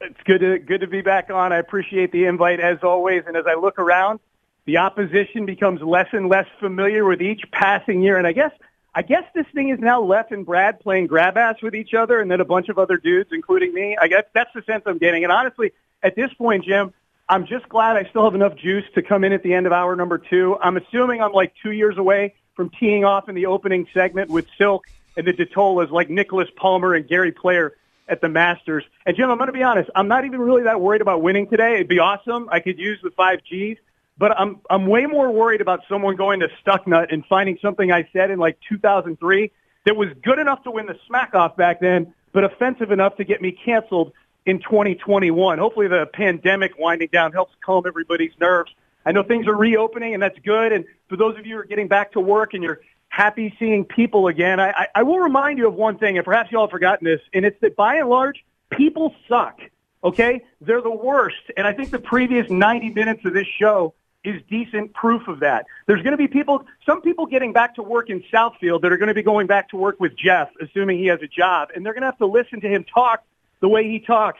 [0.01, 1.53] It's good to good to be back on.
[1.53, 3.23] I appreciate the invite as always.
[3.25, 4.19] And as I look around,
[4.65, 8.17] the opposition becomes less and less familiar with each passing year.
[8.17, 8.51] And I guess
[8.93, 12.19] I guess this thing is now Lef and Brad playing grab ass with each other,
[12.19, 13.95] and then a bunch of other dudes, including me.
[13.95, 15.23] I guess that's the sense I'm getting.
[15.23, 15.71] And honestly,
[16.03, 16.93] at this point, Jim,
[17.29, 19.71] I'm just glad I still have enough juice to come in at the end of
[19.71, 20.57] hour number two.
[20.61, 24.45] I'm assuming I'm like two years away from teeing off in the opening segment with
[24.57, 27.75] Silk and the DeTolas like Nicklaus Palmer and Gary Player
[28.09, 28.83] at the Masters.
[29.05, 31.47] And Jim, I'm going to be honest, I'm not even really that worried about winning
[31.47, 31.75] today.
[31.75, 32.49] It'd be awesome.
[32.51, 33.79] I could use the five Gs,
[34.17, 38.07] but I'm I'm way more worried about someone going to Stucknut and finding something I
[38.11, 39.51] said in like 2003
[39.85, 43.23] that was good enough to win the smack off back then, but offensive enough to
[43.23, 44.11] get me canceled
[44.45, 45.57] in 2021.
[45.57, 48.71] Hopefully the pandemic winding down helps calm everybody's nerves.
[49.05, 50.71] I know things are reopening and that's good.
[50.71, 53.85] And for those of you who are getting back to work and you're happy seeing
[53.85, 56.71] people again, I, I, will remind you of one thing, and perhaps you all have
[56.71, 59.59] forgotten this, and it's that by and large, people suck.
[60.03, 60.41] Okay?
[60.61, 61.51] They're the worst.
[61.55, 65.65] And I think the previous 90 minutes of this show is decent proof of that.
[65.85, 68.97] There's going to be people, some people getting back to work in Southfield that are
[68.97, 71.85] going to be going back to work with Jeff, assuming he has a job, and
[71.85, 73.23] they're going to have to listen to him talk
[73.63, 74.39] the way he talks.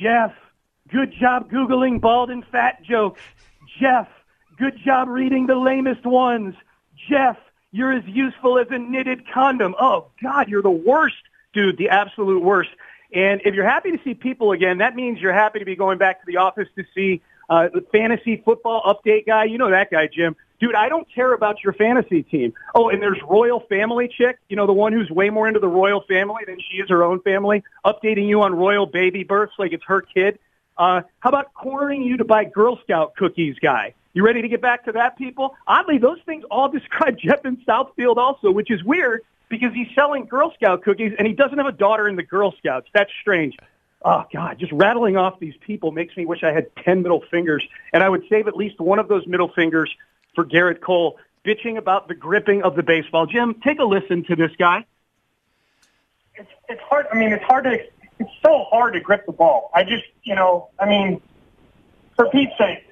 [0.00, 0.32] Jeff,
[0.88, 3.20] good job Googling bald and fat jokes.
[3.78, 4.08] Jeff,
[4.56, 6.54] good job reading the lamest ones.
[7.10, 7.36] Jeff,
[7.70, 9.74] you're as useful as a knitted condom.
[9.78, 11.16] Oh, God, you're the worst,
[11.52, 12.70] dude, the absolute worst.
[13.14, 15.98] And if you're happy to see people again, that means you're happy to be going
[15.98, 19.44] back to the office to see uh, the fantasy football update guy.
[19.44, 20.34] You know that guy, Jim.
[20.62, 22.54] Dude, I don't care about your fantasy team.
[22.72, 25.66] Oh, and there's Royal Family Chick, you know, the one who's way more into the
[25.66, 29.72] royal family than she is her own family, updating you on royal baby births like
[29.72, 30.38] it's her kid.
[30.78, 33.94] Uh, how about cornering you to buy Girl Scout cookies guy?
[34.12, 35.56] You ready to get back to that, people?
[35.66, 40.26] Oddly, those things all describe Jeff in Southfield also, which is weird because he's selling
[40.26, 42.86] Girl Scout cookies and he doesn't have a daughter in the Girl Scouts.
[42.94, 43.56] That's strange.
[44.04, 47.66] Oh God, just rattling off these people makes me wish I had 10 middle fingers
[47.92, 49.92] and I would save at least one of those middle fingers
[50.34, 53.26] for Gerrit Cole bitching about the gripping of the baseball.
[53.26, 54.84] Jim, take a listen to this guy.
[56.34, 57.06] It's, it's hard.
[57.12, 57.78] I mean, it's hard to,
[58.18, 59.70] it's so hard to grip the ball.
[59.74, 61.20] I just, you know, I mean,
[62.16, 62.84] for Pete's sake,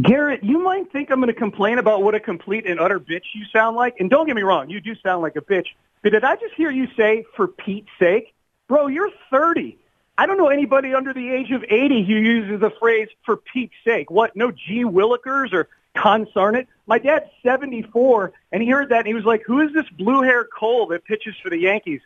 [0.00, 3.24] Garrett, you might think I'm going to complain about what a complete and utter bitch
[3.34, 3.96] you sound like.
[3.98, 5.66] And don't get me wrong, you do sound like a bitch.
[6.02, 8.32] But did I just hear you say, for Pete's sake?
[8.68, 9.76] Bro, you're 30.
[10.16, 13.74] I don't know anybody under the age of 80 who uses the phrase, for Pete's
[13.84, 14.10] sake.
[14.10, 14.84] What, no G.
[14.84, 16.66] Willikers or consarnate?
[16.86, 20.48] My dad's 74, and he heard that, and he was like, who is this blue-haired
[20.56, 22.00] Cole that pitches for the Yankees?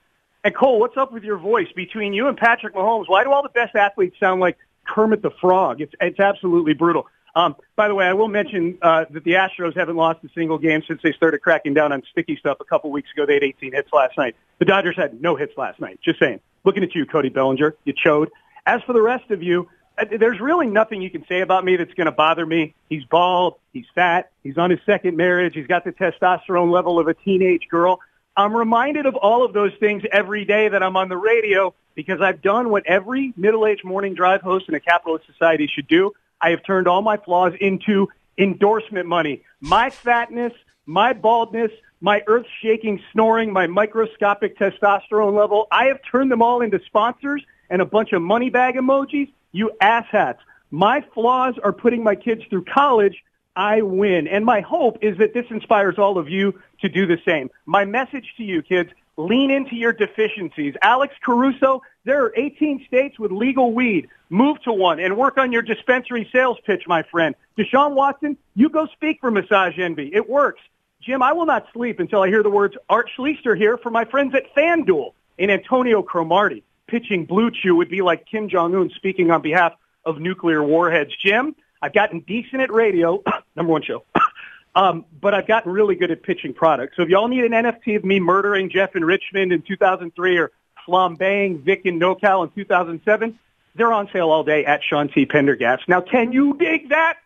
[0.45, 1.69] And Cole, what's up with your voice?
[1.75, 5.31] Between you and Patrick Mahomes, why do all the best athletes sound like Kermit the
[5.41, 5.81] Frog?
[5.81, 7.07] It's, it's absolutely brutal.
[7.35, 10.59] Um, by the way, I will mention uh, that the Astros haven't lost a single
[10.59, 13.25] game since they started cracking down on sticky stuff a couple weeks ago.
[13.25, 14.37] They had 18 hits last night.
[14.59, 16.01] The Dodgers had no hits last night.
[16.05, 16.41] Just saying.
[16.65, 17.75] Looking at you, Cody Bellinger.
[17.85, 18.29] You chode.
[18.67, 21.77] As for the rest of you, Uh, there's really nothing you can say about me
[21.77, 22.75] that's going to bother me.
[22.89, 23.57] He's bald.
[23.73, 24.31] He's fat.
[24.43, 25.55] He's on his second marriage.
[25.55, 28.01] He's got the testosterone level of a teenage girl.
[28.37, 32.23] I'm reminded of all of those things every day that I'm on the radio because
[32.23, 36.13] I've done what every middle-aged morning drive host in a capitalist society should do.
[36.41, 39.43] I have turned all my flaws into endorsement money.
[39.61, 40.55] My fatness,
[40.87, 46.81] my baldness, my earth-shaking snoring, my microscopic testosterone level, I have turned them all into
[46.87, 49.31] sponsors and a bunch of money bag emojis.
[49.53, 50.39] You asshats.
[50.71, 53.23] My flaws are putting my kids through college.
[53.55, 54.27] I win.
[54.27, 57.51] And my hope is that this inspires all of you to do the same.
[57.67, 60.75] My message to you, kids, lean into your deficiencies.
[60.83, 64.09] Alex Caruso, there are 18 states with legal weed.
[64.31, 67.35] Move to one and work on your dispensary sales pitch, my friend.
[67.59, 70.11] Deshaun Watson, you go speak for Massage Envy.
[70.15, 70.63] It works.
[71.03, 74.05] Jim, I will not sleep until I hear the words Art Schlichter here for my
[74.05, 76.65] friends at FanDuel and Antonio Cromartie.
[76.89, 79.73] Pitching BlueChew would be like Kim Jong-un speaking on behalf
[80.05, 81.15] of nuclear warheads.
[81.17, 83.23] Jim, I've gotten decent at radio,
[83.57, 84.05] number one show,
[84.75, 86.97] um, but I've gotten really good at pitching products.
[86.97, 90.51] So if y'all need an NFT of me murdering Jeff in Richmond in 2003 or
[90.87, 93.39] flambeing Vic in NoCal in 2007,
[93.75, 95.25] They're on sale all day at Sean T.
[95.25, 95.89] Pendergast.
[95.89, 97.19] Now, can you dig that?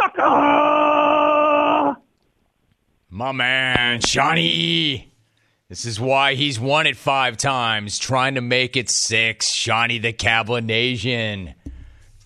[0.00, 0.22] Sucker!
[3.10, 5.11] My man, Shawnee.
[5.72, 9.50] This is why he's won it five times, trying to make it six.
[9.54, 11.54] Shawnee the Cablinasian.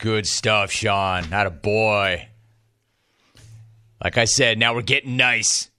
[0.01, 1.31] Good stuff, Sean.
[1.31, 2.27] Not a boy.
[4.03, 5.71] Like I said, now we're getting nice.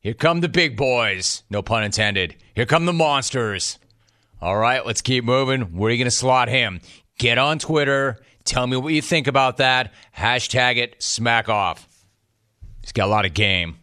[0.00, 1.44] Here come the big boys.
[1.48, 2.34] No pun intended.
[2.56, 3.78] Here come the monsters.
[4.42, 5.76] All right, let's keep moving.
[5.76, 6.80] Where are you going to slot him?
[7.20, 8.18] Get on Twitter.
[8.42, 9.92] Tell me what you think about that.
[10.18, 11.86] Hashtag it smack off.
[12.80, 13.76] He's got a lot of game.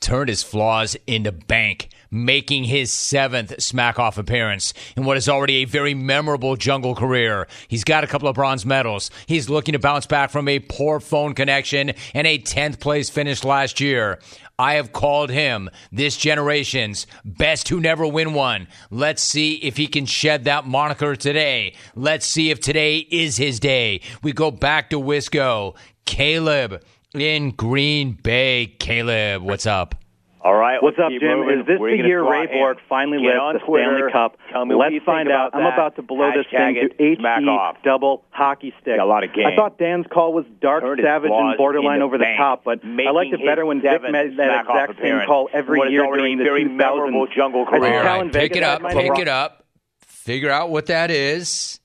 [0.00, 5.56] Turned his flaws into bank, making his seventh smack off appearance in what is already
[5.56, 7.46] a very memorable jungle career.
[7.68, 9.10] He's got a couple of bronze medals.
[9.26, 13.44] He's looking to bounce back from a poor phone connection and a 10th place finish
[13.44, 14.18] last year.
[14.60, 18.66] I have called him this generation's best who never win one.
[18.90, 21.74] Let's see if he can shed that moniker today.
[21.94, 24.00] Let's see if today is his day.
[24.22, 25.76] We go back to Wisco.
[26.06, 26.82] Caleb
[27.14, 28.74] in Green Bay.
[28.80, 29.94] Caleb, what's up?
[30.40, 30.80] All right.
[30.80, 31.20] What's up, Jim?
[31.40, 31.60] moving.
[31.60, 32.58] Is this Where the you year slot Ray him?
[32.58, 33.94] Bourque finally Get lifts on the Twitter.
[34.08, 34.38] Stanley Cup?
[34.52, 35.48] Tell me Let's you think find out.
[35.48, 35.74] about I'm that.
[35.74, 37.18] about to blow this thing Hashtag to it.
[37.18, 37.76] Smack HE off.
[37.82, 38.96] double hockey stick.
[38.98, 39.46] Got a lot of game.
[39.46, 42.80] I thought Dan's call was dark, Turned savage, and borderline into over the top, but
[42.84, 45.26] I liked it better when Vic seventh made that exact same appearance.
[45.26, 46.76] call every What is year during the very 2000s.
[46.76, 48.02] memorable jungle career.
[48.04, 48.82] Right, pick Vegas it up.
[48.92, 49.64] Pick it up.
[50.06, 51.80] Figure out what that is.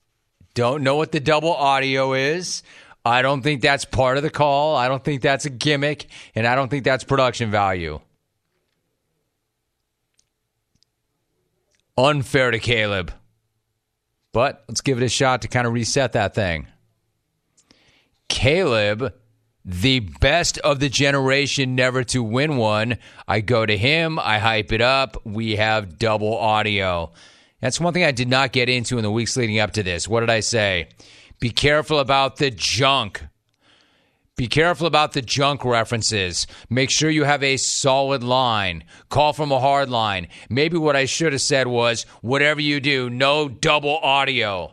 [0.54, 2.62] Don't know what the double audio is.
[3.04, 4.76] I don't think that's part of the call.
[4.76, 8.00] I don't think that's a gimmick, and I don't think that's production value.
[11.96, 13.12] Unfair to Caleb.
[14.32, 16.66] But let's give it a shot to kind of reset that thing.
[18.28, 19.14] Caleb,
[19.64, 22.98] the best of the generation never to win one.
[23.28, 25.16] I go to him, I hype it up.
[25.24, 27.12] We have double audio.
[27.60, 30.08] That's one thing I did not get into in the weeks leading up to this.
[30.08, 30.88] What did I say?
[31.40, 33.22] Be careful about the junk.
[34.36, 36.48] Be careful about the junk references.
[36.68, 38.82] Make sure you have a solid line.
[39.08, 40.26] Call from a hard line.
[40.50, 44.72] Maybe what I should have said was whatever you do, no double audio.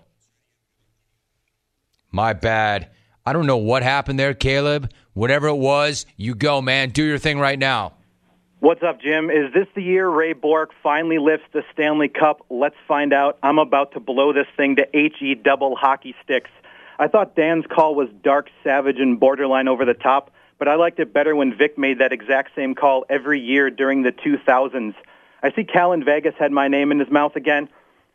[2.11, 2.89] My bad.
[3.23, 4.91] I don't know what happened there, Caleb.
[5.13, 6.89] Whatever it was, you go, man.
[6.89, 7.93] Do your thing right now.
[8.61, 9.29] What's up, Jim?
[9.29, 12.45] Is this the year Ray Bourque finally lifts the Stanley Cup?
[12.49, 13.37] Let's find out.
[13.43, 16.49] I'm about to blow this thing to HE double hockey sticks.
[16.99, 20.99] I thought Dan's call was dark, savage, and borderline over the top, but I liked
[20.99, 24.93] it better when Vic made that exact same call every year during the 2000s.
[25.43, 27.69] I see Cal in Vegas had my name in his mouth again.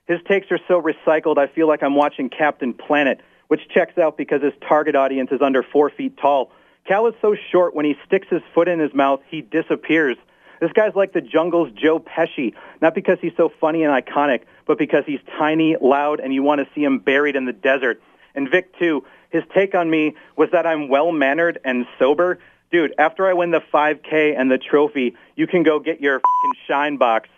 [0.06, 4.16] His takes are so recycled, I feel like I'm watching Captain Planet, which checks out
[4.16, 6.52] because his target audience is under four feet tall.
[6.86, 10.16] Cal is so short, when he sticks his foot in his mouth, he disappears.
[10.60, 14.78] This guy's like the jungle's Joe Pesci, not because he's so funny and iconic, but
[14.78, 18.00] because he's tiny, loud, and you want to see him buried in the desert.
[18.36, 22.38] And Vic, too, his take on me was that I'm well-mannered and sober.
[22.70, 26.52] Dude, after I win the 5K and the trophy, you can go get your fing
[26.68, 27.28] shine box.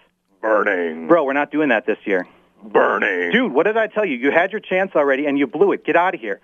[0.42, 1.08] Burning.
[1.08, 2.26] Bro, we're not doing that this year.
[2.62, 3.30] Burning.
[3.32, 4.16] Dude, what did I tell you?
[4.16, 5.84] You had your chance already, and you blew it.
[5.84, 6.40] Get out of here.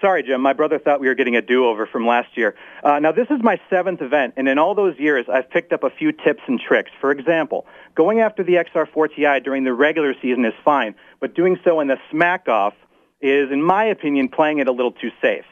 [0.00, 0.40] Sorry, Jim.
[0.40, 2.54] My brother thought we were getting a do-over from last year.
[2.82, 5.84] Uh, now, this is my seventh event, and in all those years, I've picked up
[5.84, 6.90] a few tips and tricks.
[7.00, 11.80] For example, going after the XR4TI during the regular season is fine, but doing so
[11.80, 12.74] in the smack-off
[13.24, 15.44] is, in my opinion, playing it a little too safe.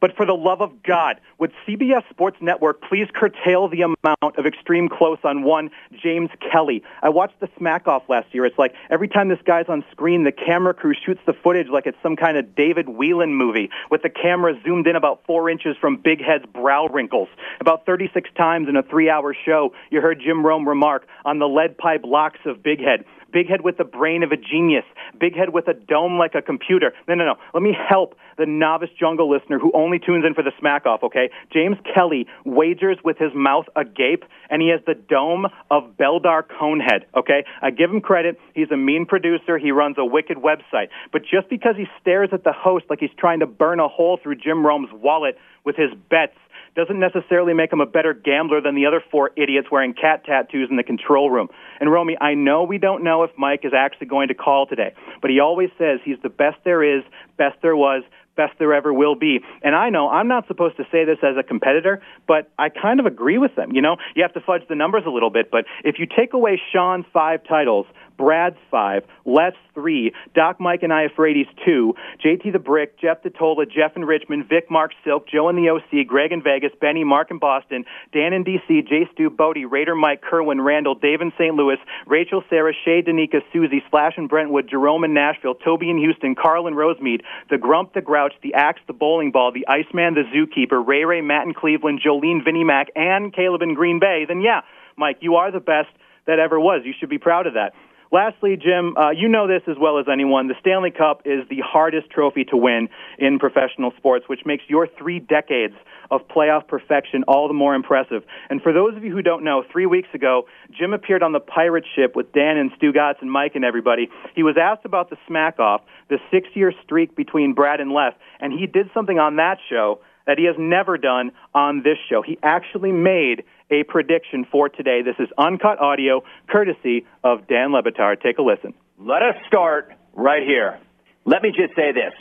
[0.00, 4.46] But for the love of God, would CBS Sports Network please curtail the amount of
[4.46, 5.70] extreme close on one
[6.00, 6.84] James Kelly?
[7.02, 8.44] I watched the Smack Off last year.
[8.44, 11.86] It's like every time this guy's on screen, the camera crew shoots the footage like
[11.86, 15.76] it's some kind of David Whelan movie, with the camera zoomed in about four inches
[15.80, 17.28] from Big Head's brow wrinkles.
[17.60, 21.76] About 36 times in a three-hour show, you heard Jim Rome remark on the lead
[21.76, 23.04] pipe locks of Big Head.
[23.32, 24.84] Big head with the brain of a genius.
[25.20, 26.92] Big head with a dome like a computer.
[27.06, 27.34] No, no, no.
[27.52, 31.02] Let me help the novice jungle listener who only tunes in for the smack off,
[31.02, 31.30] okay?
[31.52, 37.04] James Kelly wagers with his mouth agape, and he has the dome of Beldar Conehead,
[37.16, 37.44] okay?
[37.60, 38.38] I give him credit.
[38.54, 39.58] He's a mean producer.
[39.58, 40.88] He runs a wicked website.
[41.12, 44.18] But just because he stares at the host like he's trying to burn a hole
[44.22, 46.36] through Jim Rome's wallet with his bets
[46.78, 50.68] doesn't necessarily make him a better gambler than the other four idiots wearing cat tattoos
[50.70, 51.48] in the control room.
[51.80, 54.94] And Romy, I know we don't know if Mike is actually going to call today,
[55.20, 57.02] but he always says he's the best there is,
[57.36, 58.04] best there was,
[58.36, 59.40] best there ever will be.
[59.62, 63.00] And I know I'm not supposed to say this as a competitor, but I kind
[63.00, 63.72] of agree with them.
[63.72, 66.32] You know, you have to fudge the numbers a little bit, but if you take
[66.32, 67.86] away Sean's five titles,
[68.18, 73.96] Brad's five, Les three, Doc Mike and Iafrades two, JT the Brick, Jeff DeTola, Jeff
[73.96, 77.38] in Richmond, Vic, Mark Silk, Joe in the OC, Greg in Vegas, Benny, Mark in
[77.38, 81.54] Boston, Dan in DC, Jay Stu, Bodie, Raider Mike, Kerwin, Randall, Dave in St.
[81.54, 86.34] Louis, Rachel, Sarah, Shay, Danica, Susie, Slash in Brentwood, Jerome in Nashville, Toby in Houston,
[86.34, 90.24] Carl in Rosemead, the Grump, the Grouch, the Axe, the Bowling Ball, the Iceman, the
[90.34, 94.40] Zookeeper, Ray Ray, Matt in Cleveland, Jolene, Vinnie Mac, and Caleb in Green Bay, then
[94.40, 94.62] yeah,
[94.96, 95.88] Mike, you are the best
[96.26, 96.82] that ever was.
[96.84, 97.72] You should be proud of that.
[98.10, 100.48] Lastly, Jim, uh, you know this as well as anyone.
[100.48, 102.88] The Stanley Cup is the hardest trophy to win
[103.18, 105.74] in professional sports, which makes your three decades
[106.10, 108.22] of playoff perfection all the more impressive.
[108.48, 111.40] And for those of you who don't know, three weeks ago, Jim appeared on the
[111.40, 114.08] pirate ship with Dan and Stugotz and Mike and everybody.
[114.34, 118.14] He was asked about the smack off, the six year streak between Brad and Lef,
[118.40, 122.20] and he did something on that show that he has never done on this show.
[122.22, 125.00] He actually made a prediction for today.
[125.02, 128.20] This is uncut audio, courtesy of Dan Le Batard.
[128.20, 128.74] Take a listen.
[128.98, 130.78] Let us start right here.
[131.24, 132.12] Let me just say this.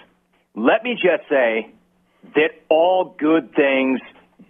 [0.56, 1.70] Let me just say
[2.34, 4.00] that all good things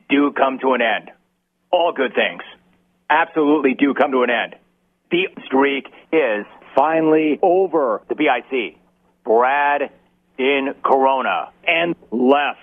[0.07, 1.09] do come to an end.
[1.71, 2.43] All good things
[3.09, 4.55] absolutely do come to an end.
[5.09, 6.45] The streak is
[6.75, 8.77] finally over the BIC.
[9.23, 9.89] Brad
[10.37, 12.57] in Corona and Lef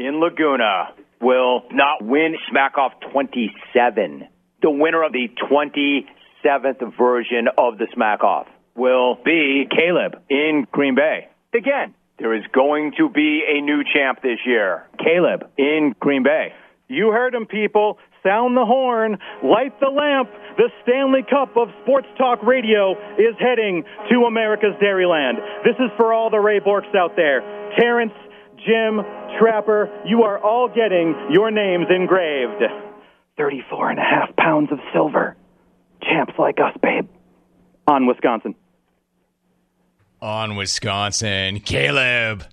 [0.00, 4.26] in Laguna will not win Smack Off 27.
[4.62, 10.94] The winner of the 27th version of the Smack Off will be Caleb in Green
[10.94, 11.28] Bay.
[11.52, 14.88] Again, there is going to be a new champ this year.
[14.98, 16.54] Caleb in Green Bay.
[16.88, 17.98] You heard him, people.
[18.22, 20.30] Sound the horn, light the lamp.
[20.56, 25.36] The Stanley Cup of Sports Talk Radio is heading to America's Dairyland.
[25.64, 27.40] This is for all the Ray Bourques out there.
[27.78, 28.12] Terrence,
[28.66, 29.00] Jim,
[29.38, 32.62] Trapper, you are all getting your names engraved.
[33.36, 35.36] 34 and a half pounds of silver.
[36.02, 37.08] Champs like us, babe.
[37.86, 38.54] On Wisconsin.
[40.20, 41.60] On Wisconsin.
[41.60, 42.44] Caleb.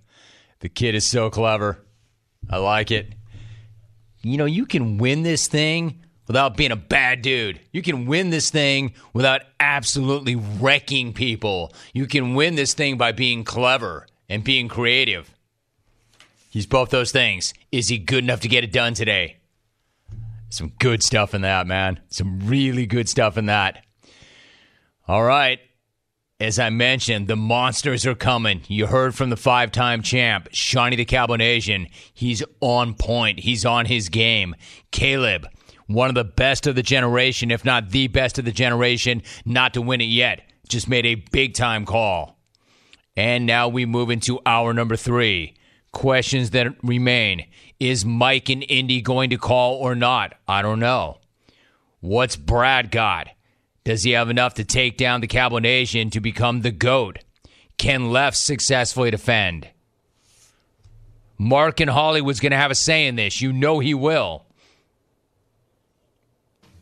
[0.59, 1.83] The kid is so clever.
[2.49, 3.13] I like it.
[4.21, 7.59] You know, you can win this thing without being a bad dude.
[7.71, 11.73] You can win this thing without absolutely wrecking people.
[11.93, 15.33] You can win this thing by being clever and being creative.
[16.57, 17.53] He's both those things.
[17.71, 19.37] Is he good enough to get it done today?
[20.49, 21.99] Some good stuff in that, man.
[22.07, 23.85] Some really good stuff in that.
[25.07, 25.59] All right.
[26.39, 28.63] As I mentioned, the monsters are coming.
[28.67, 31.91] You heard from the five time champ, Shawnee the Cablinasian.
[32.11, 33.41] He's on point.
[33.41, 34.55] He's on his game.
[34.89, 35.45] Caleb,
[35.85, 39.75] one of the best of the generation, if not the best of the generation, not
[39.75, 40.41] to win it yet.
[40.67, 42.39] Just made a big time call.
[43.15, 45.53] And now we move into hour number three.
[45.91, 47.45] Questions that remain.
[47.79, 50.33] Is Mike in Indy going to call or not?
[50.47, 51.17] I don't know.
[51.99, 53.27] What's Brad got?
[53.83, 57.19] Does he have enough to take down the Cabo Nation to become the GOAT?
[57.77, 59.69] Can Lef successfully defend?
[61.37, 63.41] Mark and Hollywood's going to have a say in this.
[63.41, 64.45] You know he will.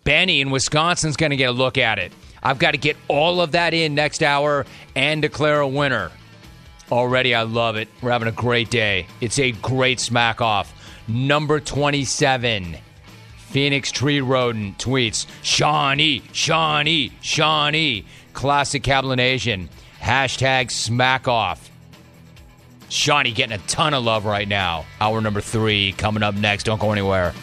[0.03, 2.13] Benny in Wisconsin's going to get a look at it.
[2.41, 6.11] I've got to get all of that in next hour and declare a winner.
[6.91, 7.87] Already, I love it.
[8.01, 9.07] We're having a great day.
[9.21, 10.73] It's a great smack off.
[11.07, 12.77] Number 27.
[13.37, 18.05] Phoenix Tree Rodent tweets Shawnee, Shawnee, Shawnee.
[18.33, 19.69] Classic Cablination.
[20.01, 21.71] Hashtag smack off.
[22.89, 24.85] Shawnee getting a ton of love right now.
[25.01, 26.63] Hour number three coming up next.
[26.65, 27.33] Don't go anywhere.